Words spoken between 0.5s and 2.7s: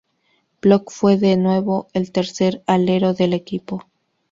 Block fue de nuevo el tercer